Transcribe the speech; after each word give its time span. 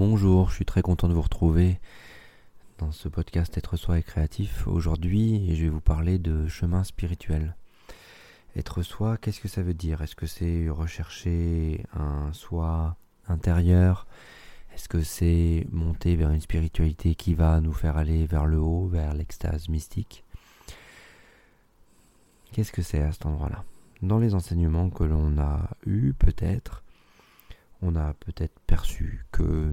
Bonjour, 0.00 0.48
je 0.48 0.54
suis 0.54 0.64
très 0.64 0.80
content 0.80 1.08
de 1.08 1.12
vous 1.12 1.20
retrouver 1.20 1.78
dans 2.78 2.90
ce 2.90 3.06
podcast 3.06 3.58
Être 3.58 3.76
soi 3.76 3.98
et 3.98 4.02
créatif. 4.02 4.66
Aujourd'hui, 4.66 5.54
je 5.54 5.64
vais 5.64 5.68
vous 5.68 5.82
parler 5.82 6.18
de 6.18 6.48
chemin 6.48 6.84
spirituel. 6.84 7.54
Être 8.56 8.80
soi, 8.80 9.18
qu'est-ce 9.18 9.40
que 9.40 9.48
ça 9.48 9.60
veut 9.60 9.74
dire? 9.74 10.00
Est-ce 10.00 10.16
que 10.16 10.24
c'est 10.24 10.70
rechercher 10.70 11.84
un 11.92 12.32
soi 12.32 12.96
intérieur? 13.28 14.06
Est-ce 14.74 14.88
que 14.88 15.02
c'est 15.02 15.66
monter 15.70 16.16
vers 16.16 16.30
une 16.30 16.40
spiritualité 16.40 17.14
qui 17.14 17.34
va 17.34 17.60
nous 17.60 17.74
faire 17.74 17.98
aller 17.98 18.24
vers 18.24 18.46
le 18.46 18.56
haut, 18.56 18.86
vers 18.86 19.12
l'extase 19.12 19.68
mystique? 19.68 20.24
Qu'est-ce 22.52 22.72
que 22.72 22.80
c'est 22.80 23.02
à 23.02 23.12
cet 23.12 23.26
endroit-là? 23.26 23.64
Dans 24.00 24.18
les 24.18 24.34
enseignements 24.34 24.88
que 24.88 25.04
l'on 25.04 25.36
a 25.36 25.68
eus, 25.84 26.14
peut-être, 26.14 26.82
on 27.82 27.96
a 27.96 28.14
peut-être 28.14 28.58
perçu 28.66 29.24
que 29.32 29.72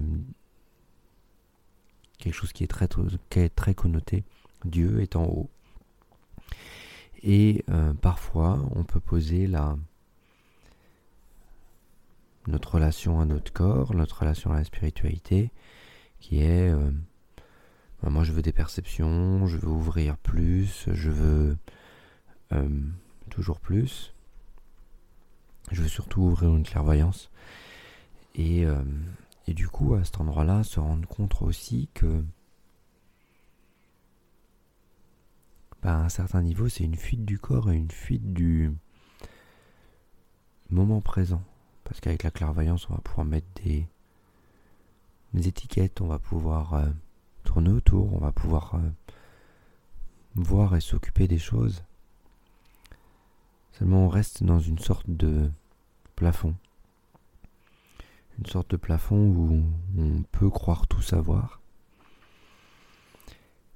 quelque 2.18 2.34
chose 2.34 2.52
qui 2.52 2.64
est 2.64 2.66
très, 2.66 3.74
connoté, 3.74 4.24
Dieu 4.64 5.00
est 5.00 5.16
en 5.16 5.24
haut. 5.24 5.50
Et 7.22 7.64
euh, 7.68 7.94
parfois, 7.94 8.60
on 8.74 8.84
peut 8.84 9.00
poser 9.00 9.46
la, 9.46 9.76
notre 12.46 12.74
relation 12.74 13.20
à 13.20 13.24
notre 13.24 13.52
corps, 13.52 13.94
notre 13.94 14.20
relation 14.20 14.52
à 14.52 14.56
la 14.56 14.64
spiritualité, 14.64 15.50
qui 16.20 16.42
est 16.42 16.70
euh, 16.70 16.90
ben, 18.02 18.10
moi 18.10 18.24
je 18.24 18.32
veux 18.32 18.42
des 18.42 18.52
perceptions, 18.52 19.46
je 19.46 19.56
veux 19.56 19.68
ouvrir 19.68 20.16
plus, 20.16 20.86
je 20.92 21.10
veux 21.10 21.56
euh, 22.52 22.68
toujours 23.30 23.60
plus, 23.60 24.14
je 25.72 25.82
veux 25.82 25.88
surtout 25.88 26.22
ouvrir 26.22 26.54
une 26.54 26.64
clairvoyance. 26.64 27.30
Et, 28.38 28.64
euh, 28.64 28.84
et 29.48 29.52
du 29.52 29.68
coup, 29.68 29.94
à 29.94 30.04
cet 30.04 30.20
endroit-là, 30.20 30.62
se 30.62 30.78
rendre 30.78 31.06
compte 31.08 31.42
aussi 31.42 31.90
que, 31.92 32.24
bah, 35.82 35.96
à 35.96 36.04
un 36.04 36.08
certain 36.08 36.40
niveau, 36.40 36.68
c'est 36.68 36.84
une 36.84 36.94
fuite 36.94 37.24
du 37.24 37.40
corps 37.40 37.70
et 37.72 37.76
une 37.76 37.90
fuite 37.90 38.32
du 38.32 38.70
moment 40.70 41.00
présent. 41.00 41.42
Parce 41.82 42.00
qu'avec 42.00 42.22
la 42.22 42.30
clairvoyance, 42.30 42.88
on 42.88 42.94
va 42.94 43.00
pouvoir 43.00 43.26
mettre 43.26 43.48
des, 43.64 43.88
étiquettes, 45.34 46.00
on 46.00 46.06
va 46.06 46.20
pouvoir 46.20 46.74
euh, 46.74 46.86
tourner 47.42 47.70
autour, 47.70 48.14
on 48.14 48.18
va 48.18 48.30
pouvoir 48.30 48.76
euh, 48.76 48.88
voir 50.36 50.76
et 50.76 50.80
s'occuper 50.80 51.26
des 51.26 51.38
choses. 51.38 51.82
Seulement, 53.72 54.04
on 54.06 54.08
reste 54.08 54.44
dans 54.44 54.60
une 54.60 54.78
sorte 54.78 55.10
de 55.10 55.50
plafond 56.14 56.54
une 58.38 58.46
sorte 58.46 58.70
de 58.70 58.76
plafond 58.76 59.28
où 59.28 59.62
on 59.96 60.22
peut 60.30 60.50
croire 60.50 60.86
tout 60.86 61.02
savoir. 61.02 61.60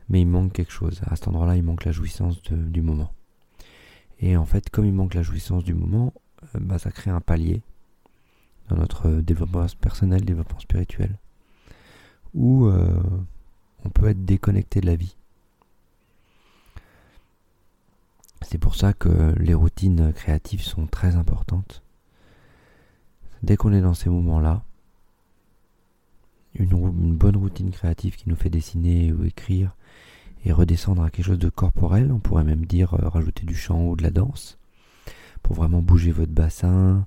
Mais 0.08 0.20
il 0.20 0.27
manque 0.27 0.52
quelque 0.52 0.72
chose. 0.72 1.00
À 1.06 1.16
cet 1.16 1.28
endroit-là, 1.28 1.56
il 1.56 1.62
manque 1.62 1.84
la 1.84 1.92
jouissance 1.92 2.42
du 2.42 2.83
moment. 2.83 3.12
Et 4.20 4.36
en 4.36 4.44
fait, 4.44 4.70
comme 4.70 4.84
il 4.84 4.92
manque 4.92 5.14
la 5.14 5.22
jouissance 5.22 5.64
du 5.64 5.74
moment, 5.74 6.12
euh, 6.55 6.60
bah, 6.60 6.78
ça 6.78 6.90
crée 6.90 7.10
un 7.10 7.20
palier 7.20 7.62
dans 8.68 8.77
notre 8.77 9.10
développement 9.10 9.66
personnel, 9.80 10.24
développement 10.24 10.60
spirituel, 10.60 11.18
où 12.34 12.66
euh, 12.66 13.02
on 13.84 13.90
peut 13.90 14.06
être 14.06 14.24
déconnecté 14.24 14.80
de 14.80 14.86
la 14.86 14.96
vie. 14.96 15.16
C'est 18.42 18.58
pour 18.58 18.77
ça 18.77 18.92
que 18.92 19.34
les 19.38 19.55
routines 19.55 20.12
créatives 20.12 20.62
sont 20.62 20.86
très 20.86 21.16
importantes 21.16 21.83
dès 23.42 23.56
qu'on 23.56 23.72
est 23.72 23.80
dans 23.80 23.94
ces 23.94 24.10
moments-là, 24.10 24.64
une, 26.54 27.16
bonne 27.16 27.36
routine 27.36 27.70
créative 27.70 28.16
qui 28.16 28.28
nous 28.28 28.36
fait 28.36 28.50
dessiner 28.50 29.12
ou 29.12 29.24
écrire 29.24 29.74
et 30.44 30.52
redescendre 30.52 31.02
à 31.02 31.10
quelque 31.10 31.26
chose 31.26 31.38
de 31.38 31.48
corporel, 31.48 32.12
on 32.12 32.18
pourrait 32.18 32.44
même 32.44 32.66
dire 32.66 32.94
euh, 32.94 33.08
rajouter 33.08 33.46
du 33.46 33.54
chant 33.54 33.86
ou 33.86 33.96
de 33.96 34.02
la 34.02 34.10
danse, 34.10 34.58
pour 35.42 35.55
vraiment 35.55 35.80
bouger 35.80 36.11
votre 36.11 36.33
bassin, 36.33 37.06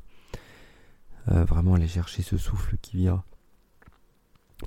euh, 1.32 1.44
vraiment 1.44 1.76
aller 1.76 1.88
chercher 1.88 2.22
ce 2.22 2.38
souffle 2.38 2.78
qui 2.82 2.98
vient. 2.98 3.24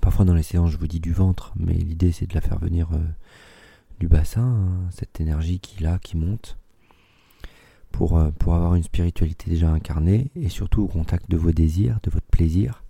Parfois 0.02 0.26
dans 0.26 0.34
les 0.34 0.42
séances 0.42 0.70
je 0.70 0.76
vous 0.76 0.86
dis 0.86 1.00
du 1.00 1.12
ventre, 1.12 1.52
mais 1.56 1.72
l'idée 1.72 2.12
c'est 2.12 2.26
de 2.26 2.34
la 2.34 2.42
faire 2.42 2.58
venir 2.58 2.88
euh, 2.92 2.98
du 4.00 4.06
bassin, 4.06 4.42
hein, 4.42 4.88
cette 4.90 5.20
énergie 5.20 5.60
qui 5.60 5.82
là, 5.82 5.98
qui 5.98 6.16
monte 6.16 6.58
pour, 7.98 8.16
euh, 8.16 8.30
pour 8.30 8.54
avoir 8.54 8.76
une 8.76 8.84
spiritualité 8.84 9.50
déjà 9.50 9.70
incarnée 9.70 10.30
et 10.36 10.48
surtout 10.48 10.82
au 10.82 10.86
contact 10.86 11.28
de 11.28 11.36
vos 11.36 11.50
désirs, 11.50 11.98
de 12.04 12.10
votre 12.10 12.28
plaisir. 12.28 12.84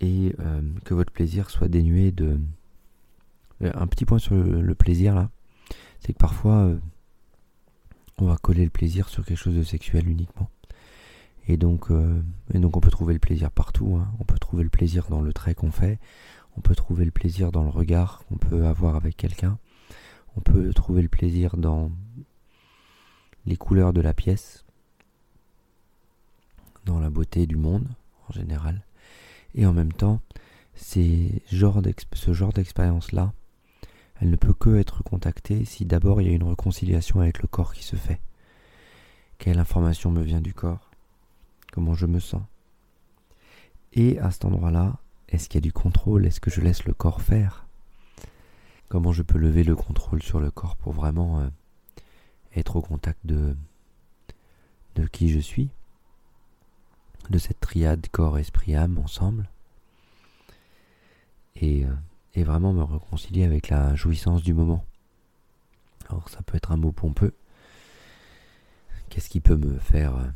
Et 0.00 0.32
euh, 0.38 0.60
que 0.84 0.94
votre 0.94 1.12
plaisir 1.12 1.50
soit 1.50 1.66
dénué 1.66 2.12
de... 2.12 2.38
Euh, 3.62 3.72
un 3.74 3.88
petit 3.88 4.04
point 4.04 4.20
sur 4.20 4.36
le, 4.36 4.74
plaisir 4.76 5.16
là, 5.16 5.30
c'est 5.98 6.12
que 6.12 6.18
parfois 6.18 6.70
on 8.18 8.26
va 8.26 8.36
coller 8.36 8.62
le 8.62 8.70
plaisir 8.70 9.08
sur 9.08 9.24
quelque 9.24 9.38
chose 9.38 9.56
de 9.56 9.64
sexuel 9.64 10.08
uniquement. 10.08 10.48
Et 11.48 11.56
donc, 11.56 11.88
et 12.54 12.58
donc 12.60 12.76
on 12.76 12.80
peut 12.80 12.90
trouver 12.90 13.12
le 13.12 13.18
plaisir 13.18 13.50
partout. 13.50 13.96
Hein. 14.00 14.06
On 14.20 14.24
peut 14.24 14.38
trouver 14.38 14.62
le 14.62 14.70
plaisir 14.70 15.06
dans 15.10 15.20
le 15.20 15.32
trait 15.32 15.56
qu'on 15.56 15.72
fait. 15.72 15.98
On 16.56 16.60
peut 16.60 16.76
trouver 16.76 17.04
le 17.04 17.10
plaisir 17.10 17.50
dans 17.50 17.64
le 17.64 17.70
regard 17.70 18.22
qu'on 18.28 18.36
peut 18.36 18.66
avoir 18.66 18.94
avec 18.94 19.16
quelqu'un. 19.16 19.58
On 20.36 20.40
peut 20.40 20.72
trouver 20.74 21.02
le 21.02 21.08
plaisir 21.08 21.56
dans 21.56 21.90
les 23.46 23.56
couleurs 23.56 23.92
de 23.92 24.00
la 24.00 24.12
pièce, 24.12 24.64
dans 26.84 26.98
la 27.00 27.10
beauté 27.10 27.46
du 27.46 27.56
monde 27.56 27.88
en 28.28 28.32
général, 28.32 28.84
et 29.54 29.66
en 29.66 29.72
même 29.72 29.92
temps, 29.92 30.20
ce 30.74 31.30
genre 31.52 31.80
d'expérience-là, 31.80 33.32
elle 34.20 34.30
ne 34.30 34.36
peut 34.36 34.54
que 34.54 34.76
être 34.76 35.02
contactée 35.02 35.64
si 35.64 35.84
d'abord 35.84 36.20
il 36.20 36.28
y 36.28 36.30
a 36.30 36.34
une 36.34 36.42
réconciliation 36.42 37.20
avec 37.20 37.40
le 37.40 37.48
corps 37.48 37.74
qui 37.74 37.84
se 37.84 37.96
fait. 37.96 38.20
Quelle 39.38 39.58
information 39.58 40.10
me 40.10 40.22
vient 40.22 40.40
du 40.40 40.54
corps? 40.54 40.90
Comment 41.72 41.94
je 41.94 42.06
me 42.06 42.20
sens? 42.20 42.42
Et 43.92 44.18
à 44.18 44.30
cet 44.30 44.44
endroit-là, 44.46 44.98
est-ce 45.28 45.48
qu'il 45.48 45.58
y 45.58 45.62
a 45.64 45.68
du 45.68 45.72
contrôle? 45.72 46.26
Est-ce 46.26 46.40
que 46.40 46.50
je 46.50 46.60
laisse 46.60 46.84
le 46.84 46.94
corps 46.94 47.20
faire? 47.20 47.66
Comment 48.88 49.12
je 49.12 49.22
peux 49.22 49.38
lever 49.38 49.64
le 49.64 49.74
contrôle 49.74 50.22
sur 50.22 50.40
le 50.40 50.50
corps 50.50 50.76
pour 50.76 50.92
vraiment 50.92 51.40
euh, 51.40 51.48
être 52.56 52.76
au 52.76 52.82
contact 52.82 53.24
de, 53.24 53.56
de 54.94 55.06
qui 55.06 55.28
je 55.28 55.38
suis, 55.38 55.70
de 57.30 57.38
cette 57.38 57.60
triade 57.60 58.06
corps, 58.10 58.38
esprit, 58.38 58.74
âme 58.74 58.98
ensemble, 58.98 59.48
et, 61.56 61.84
euh, 61.84 61.94
et 62.34 62.44
vraiment 62.44 62.72
me 62.72 62.82
réconcilier 62.82 63.44
avec 63.44 63.68
la 63.68 63.94
jouissance 63.94 64.42
du 64.42 64.54
moment. 64.54 64.84
Alors 66.08 66.28
ça 66.28 66.42
peut 66.42 66.56
être 66.56 66.72
un 66.72 66.76
mot 66.76 66.92
pompeux. 66.92 67.34
Qu'est-ce 69.08 69.28
qui 69.28 69.40
peut 69.40 69.56
me 69.56 69.78
faire 69.78 70.16
euh, 70.16 70.26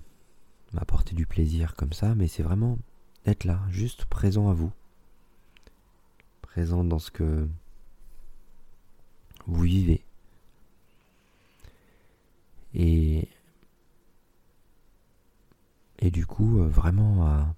m'apporter 0.73 1.15
du 1.15 1.27
plaisir 1.27 1.75
comme 1.75 1.93
ça? 1.93 2.15
Mais 2.15 2.29
c'est 2.29 2.43
vraiment 2.43 2.79
être 3.27 3.45
là, 3.45 3.61
juste 3.71 4.05
présent 4.07 4.49
à 4.49 4.55
vous. 4.55 4.73
Présent 6.43 6.85
dans 6.85 6.99
ce 6.99 7.11
que 7.11 7.49
vous 9.47 9.63
vivez. 9.63 10.05
Et, 12.75 13.29
du 16.03 16.27
coup, 16.27 16.61
euh, 16.61 16.69
vraiment 16.69 17.27
à 17.27 17.55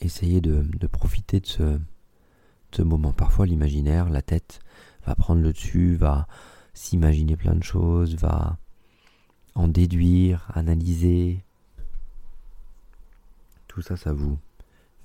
essayer 0.00 0.40
de, 0.40 0.86
profiter 0.86 1.40
de 1.40 1.46
ce, 1.46 1.80
ce 2.72 2.82
moment. 2.82 3.12
Parfois, 3.12 3.46
l'imaginaire, 3.46 4.08
la 4.10 4.22
tête 4.22 4.60
va 5.04 5.14
prendre 5.14 5.42
le 5.42 5.52
dessus, 5.52 5.96
va 5.96 6.26
s'imaginer 6.74 7.36
plein 7.36 7.54
de 7.54 7.62
choses, 7.62 8.14
va 8.16 8.58
en 9.54 9.68
déduire, 9.68 10.50
analyser. 10.54 11.42
Tout 13.68 13.80
ça, 13.82 13.96
ça 13.96 14.12
vous 14.12 14.38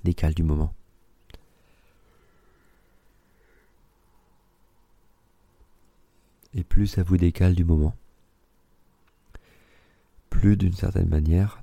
décale 0.04 0.34
du 0.34 0.42
moment. 0.42 0.74
Et 6.54 6.64
plus 6.64 6.86
ça 6.86 7.02
vous 7.02 7.16
décale 7.16 7.54
du 7.54 7.64
moment, 7.64 7.94
plus 10.30 10.56
d'une 10.56 10.74
certaine 10.74 11.08
manière, 11.08 11.62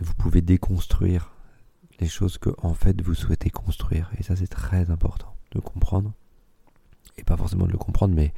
vous 0.00 0.14
pouvez 0.14 0.40
déconstruire 0.40 1.32
les 2.00 2.08
choses 2.08 2.38
que 2.38 2.50
en 2.58 2.74
fait 2.74 3.00
vous 3.00 3.14
souhaitez 3.14 3.50
construire. 3.50 4.10
Et 4.18 4.22
ça 4.22 4.36
c'est 4.36 4.46
très 4.46 4.90
important 4.90 5.34
de 5.52 5.60
comprendre. 5.60 6.12
Et 7.16 7.24
pas 7.24 7.36
forcément 7.36 7.66
de 7.66 7.72
le 7.72 7.78
comprendre, 7.78 8.14
mais 8.14 8.32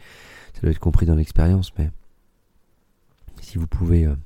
ça 0.55 0.63
doit 0.63 0.71
être 0.71 0.79
compris 0.79 1.07
dans 1.07 1.15
l'expérience. 1.15 1.77
Mais 1.77 1.91
si 3.41 3.59
vous 3.59 3.67
pouvez, 3.67 4.07
euh, 4.07 4.17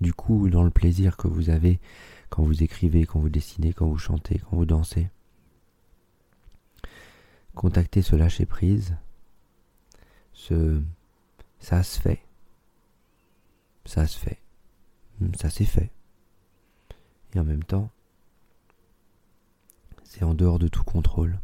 du 0.00 0.14
coup, 0.14 0.48
dans 0.48 0.62
le 0.62 0.70
plaisir 0.70 1.16
que 1.16 1.28
vous 1.28 1.50
avez 1.50 1.78
quand 2.30 2.42
vous 2.42 2.62
écrivez, 2.62 3.06
quand 3.06 3.20
vous 3.20 3.28
dessinez, 3.28 3.72
quand 3.72 3.86
vous 3.86 3.98
chantez, 3.98 4.38
quand 4.38 4.56
vous 4.56 4.66
dansez, 4.66 5.08
contacter 7.54 8.02
ce 8.02 8.16
lâcher 8.16 8.46
prise, 8.46 8.96
ça 11.58 11.82
se 11.82 12.00
fait. 12.00 12.22
Ça 13.84 14.06
se 14.06 14.18
fait. 14.18 14.38
Ça 15.38 15.50
s'est 15.50 15.64
fait. 15.64 15.90
Et 17.34 17.40
en 17.40 17.44
même 17.44 17.64
temps, 17.64 17.90
c'est 20.04 20.24
en 20.24 20.34
dehors 20.34 20.58
de 20.58 20.68
tout 20.68 20.84
contrôle, 20.84 21.38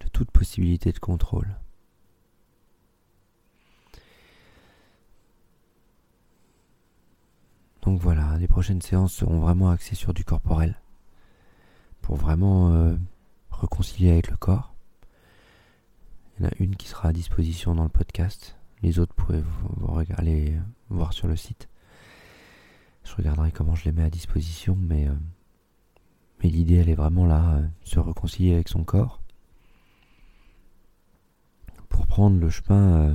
de 0.00 0.08
toute 0.08 0.30
possibilité 0.30 0.92
de 0.92 0.98
contrôle. 0.98 1.56
Donc 7.82 8.00
voilà, 8.00 8.36
les 8.38 8.48
prochaines 8.48 8.82
séances 8.82 9.14
seront 9.14 9.40
vraiment 9.40 9.70
axées 9.70 9.94
sur 9.94 10.12
du 10.12 10.24
corporel, 10.24 10.80
pour 12.02 12.16
vraiment 12.16 12.72
euh, 12.72 12.96
réconcilier 13.50 14.10
avec 14.10 14.28
le 14.30 14.36
corps. 14.36 14.75
Il 16.38 16.44
y 16.44 16.46
en 16.46 16.50
a 16.50 16.52
une 16.58 16.76
qui 16.76 16.88
sera 16.88 17.08
à 17.08 17.12
disposition 17.12 17.74
dans 17.74 17.84
le 17.84 17.88
podcast. 17.88 18.56
Les 18.82 18.98
autres, 18.98 19.14
pourrez 19.14 19.40
vous, 19.40 19.86
regarder, 19.86 20.54
voir 20.90 21.14
sur 21.14 21.28
le 21.28 21.36
site. 21.36 21.68
Je 23.04 23.14
regarderai 23.14 23.52
comment 23.52 23.74
je 23.74 23.84
les 23.84 23.92
mets 23.92 24.02
à 24.02 24.10
disposition, 24.10 24.76
mais, 24.78 25.08
euh, 25.08 25.14
l'idée, 26.42 26.76
elle 26.76 26.90
est 26.90 26.94
vraiment 26.94 27.26
là, 27.26 27.54
euh, 27.54 27.66
se 27.84 27.98
réconcilier 27.98 28.54
avec 28.54 28.68
son 28.68 28.84
corps 28.84 29.20
pour 31.88 32.06
prendre 32.06 32.38
le 32.38 32.50
chemin, 32.50 33.00
euh, 33.00 33.14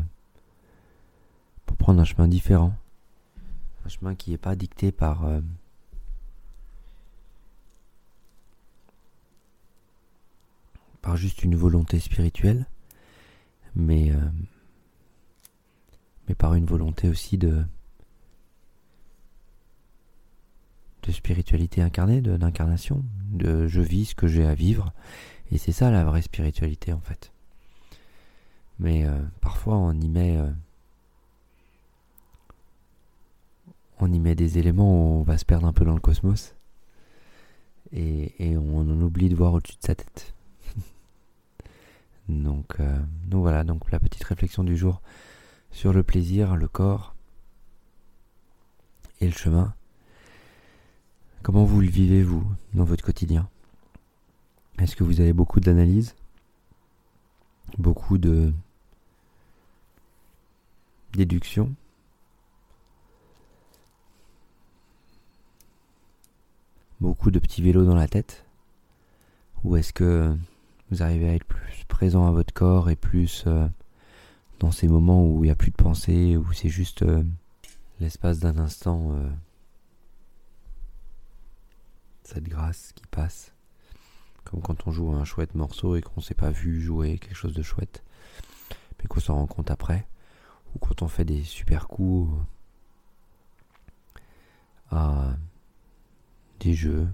pour 1.66 1.78
prendre 1.78 2.02
un 2.02 2.06
chemin 2.06 2.28
différent, 2.28 2.74
un 3.86 3.90
chemin 3.90 4.16
qui 4.16 4.32
n'est 4.32 4.38
pas 4.38 4.56
dicté 4.56 4.92
par 4.92 5.26
par 11.02 11.18
juste 11.18 11.44
une 11.44 11.56
volonté 11.56 12.00
spirituelle, 12.00 12.66
mais, 13.76 14.12
euh, 14.12 14.30
mais 16.28 16.36
par 16.36 16.54
une 16.56 16.66
volonté 16.66 17.10
aussi 17.10 17.38
de, 17.38 17.64
spiritualité 21.10 21.82
incarnée, 21.82 22.22
d'incarnation, 22.22 23.04
de, 23.32 23.68
je 23.68 23.82
vis 23.82 24.06
ce 24.06 24.16
que 24.16 24.28
j'ai 24.28 24.46
à 24.46 24.54
vivre, 24.54 24.94
et 25.52 25.58
c'est 25.58 25.74
ça 25.74 25.92
la 25.92 26.06
vraie 26.06 26.22
spiritualité 26.22 26.94
en 26.94 27.02
fait. 27.02 27.34
Mais 28.80 29.06
euh, 29.06 29.22
parfois 29.42 29.76
on 29.76 29.92
y 29.92 30.08
met 30.08 30.38
euh, 30.38 30.50
on 34.00 34.12
y 34.12 34.20
met 34.20 34.36
des 34.36 34.58
éléments 34.58 34.94
où 34.94 35.20
on 35.20 35.24
va 35.24 35.38
se 35.38 35.44
perdre 35.44 35.68
un 35.68 35.74
peu 35.74 35.84
dans 35.84 35.94
le 35.94 36.00
cosmos 36.00 36.56
et, 37.92 38.34
et 38.40 38.58
on 38.58 38.80
en 38.80 39.02
oublie 39.02 39.28
de 39.28 39.36
voir 39.36 39.54
au-dessus 39.54 39.76
de 39.76 39.86
sa 39.86 39.96
tête. 39.96 40.34
Donc, 42.32 42.80
euh, 42.80 42.98
donc 43.28 43.42
voilà, 43.42 43.64
donc 43.64 43.92
la 43.92 44.00
petite 44.00 44.24
réflexion 44.24 44.64
du 44.64 44.78
jour 44.78 45.02
sur 45.70 45.92
le 45.92 46.02
plaisir, 46.02 46.56
le 46.56 46.68
corps 46.68 47.14
et 49.20 49.26
le 49.26 49.34
chemin. 49.34 49.74
Comment 51.44 51.66
vous 51.66 51.82
le 51.82 51.88
vivez, 51.88 52.24
vous, 52.24 52.46
dans 52.74 52.86
votre 52.86 53.04
quotidien? 53.04 53.50
Est-ce 54.80 54.96
que 54.96 55.04
vous 55.04 55.20
avez 55.20 55.34
beaucoup 55.34 55.60
d'analyse 55.60 56.16
Beaucoup 57.78 58.18
de 58.18 58.54
déduction 61.14 61.74
Beaucoup 67.02 67.32
de 67.32 67.40
petits 67.40 67.62
vélos 67.62 67.86
dans 67.86 67.96
la 67.96 68.08
tête? 68.08 68.46
Ou 69.64 69.76
est-ce 69.76 69.92
que 69.92 70.36
vous 70.92 71.02
arrivez 71.02 71.30
à 71.30 71.34
être 71.34 71.46
plus 71.46 71.86
présent 71.88 72.28
à 72.28 72.32
votre 72.32 72.54
corps 72.54 72.90
et 72.90 72.98
plus 72.98 73.46
euh, 73.48 73.68
dans 74.60 74.72
ces 74.72 74.90
moments 74.90 75.26
où 75.26 75.44
il 75.44 75.48
n'y 75.48 75.52
a 75.52 75.56
plus 75.56 75.72
de 75.72 75.76
pensée, 75.76 76.36
où 76.36 76.52
c'est 76.52 76.70
juste 76.70 77.04
euh, 77.04 77.24
l'espace 78.02 78.40
d'un 78.40 78.58
instant, 78.58 79.14
euh, 79.14 79.30
cette 82.24 82.44
grâce 82.44 82.92
qui 82.94 83.08
passe. 83.08 83.54
Comme 84.44 84.62
quand 84.62 84.86
on 84.86 84.92
joue 84.92 85.14
un 85.14 85.24
chouette 85.24 85.56
morceau 85.56 85.96
et 85.96 86.02
qu'on 86.02 86.20
ne 86.20 86.26
s'est 86.26 86.34
pas 86.34 86.52
vu 86.52 86.82
jouer 86.82 87.18
quelque 87.20 87.36
chose 87.36 87.54
de 87.54 87.64
chouette, 87.64 88.04
mais 89.00 89.06
qu'on 89.08 89.22
s'en 89.22 89.36
rend 89.36 89.48
compte 89.48 89.72
après. 89.72 90.06
Ou 90.76 90.80
quand 90.80 91.02
on 91.02 91.08
fait 91.08 91.26
des 91.26 91.44
super 91.44 91.88
coups 91.88 92.34
à 94.90 95.36
des 96.60 96.74
jeux 96.74 97.08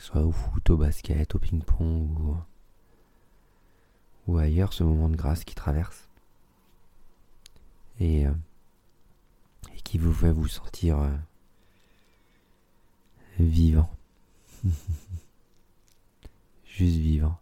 soit 0.00 0.22
au 0.22 0.32
foot, 0.32 0.70
au 0.70 0.78
basket, 0.78 1.34
au 1.34 1.38
ping-pong 1.38 2.36
ou, 4.26 4.38
ailleurs, 4.38 4.72
ce 4.72 4.82
moment 4.82 5.10
de 5.10 5.16
grâce 5.16 5.44
qui 5.44 5.54
traverse 5.54 6.08
et, 7.98 8.26
euh, 8.26 8.32
qui 9.84 9.98
vous 9.98 10.12
fait 10.12 10.32
vous 10.32 10.48
sentir 10.48 11.00
euh, 11.00 11.14
vivant. 13.38 13.90
Juste 16.64 16.96
vivant. 16.96 17.38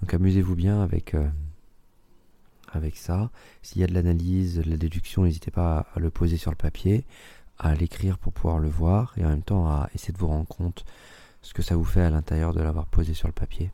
Donc 0.00 0.14
amusez-vous 0.14 0.54
bien 0.54 0.80
avec, 0.82 1.14
euh, 1.14 1.28
avec 2.70 2.96
ça. 2.96 3.30
S'il 3.62 3.80
y 3.80 3.84
a 3.84 3.86
de 3.88 3.94
l'analyse, 3.94 4.58
de 4.58 4.70
la 4.70 4.76
déduction, 4.76 5.24
n'hésitez 5.24 5.50
pas 5.50 5.86
à 5.94 5.98
le 5.98 6.10
poser 6.10 6.36
sur 6.36 6.52
le 6.52 6.56
papier 6.56 7.04
à 7.58 7.74
l'écrire 7.74 8.18
pour 8.18 8.32
pouvoir 8.32 8.58
le 8.58 8.68
voir 8.68 9.14
et 9.16 9.24
en 9.24 9.28
même 9.28 9.42
temps 9.42 9.66
à 9.68 9.88
essayer 9.94 10.12
de 10.12 10.18
vous 10.18 10.28
rendre 10.28 10.46
compte 10.46 10.84
ce 11.42 11.52
que 11.52 11.62
ça 11.62 11.76
vous 11.76 11.84
fait 11.84 12.02
à 12.02 12.10
l'intérieur 12.10 12.54
de 12.54 12.60
l'avoir 12.60 12.86
posé 12.86 13.14
sur 13.14 13.28
le 13.28 13.34
papier. 13.34 13.70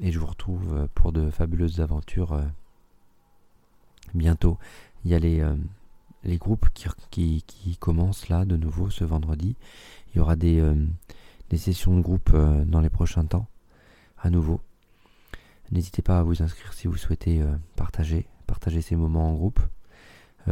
Et 0.00 0.12
je 0.12 0.18
vous 0.18 0.26
retrouve 0.26 0.76
euh, 0.76 0.86
pour 0.94 1.12
de 1.12 1.30
fabuleuses 1.30 1.80
aventures 1.80 2.32
euh, 2.32 2.42
bientôt. 4.12 4.58
Il 5.04 5.10
y 5.10 5.14
a 5.14 5.18
les, 5.18 5.40
euh, 5.40 5.56
les 6.24 6.36
groupes 6.36 6.68
qui, 6.74 6.88
qui, 7.10 7.42
qui, 7.46 7.76
commencent 7.76 8.28
là 8.28 8.44
de 8.44 8.56
nouveau 8.56 8.90
ce 8.90 9.04
vendredi. 9.04 9.56
Il 10.12 10.18
y 10.18 10.20
aura 10.20 10.36
des, 10.36 10.62
des 11.50 11.58
sessions 11.58 11.96
de 11.96 12.00
groupe 12.00 12.34
dans 12.66 12.80
les 12.80 12.88
prochains 12.88 13.24
temps 13.24 13.48
à 14.18 14.30
nouveau. 14.30 14.60
N'hésitez 15.72 16.02
pas 16.02 16.20
à 16.20 16.22
vous 16.22 16.42
inscrire 16.42 16.72
si 16.72 16.86
vous 16.86 16.96
souhaitez 16.96 17.44
partager, 17.74 18.28
partager 18.46 18.80
ces 18.80 18.94
moments 18.94 19.28
en 19.28 19.34
groupe. 19.34 19.60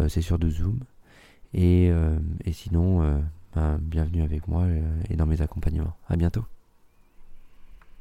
C'est 0.09 0.21
sur 0.21 0.39
de 0.39 0.51
Zoom. 0.51 0.81
Et, 1.55 1.91
euh, 1.91 2.19
et 2.45 2.53
sinon, 2.53 3.03
euh, 3.03 3.19
ben, 3.55 3.79
bienvenue 3.81 4.23
avec 4.23 4.49
moi 4.49 4.63
euh, 4.63 4.81
et 5.11 5.17
dans 5.17 5.27
mes 5.27 5.43
accompagnements. 5.43 5.97
À 6.09 6.17
bientôt. 6.17 6.45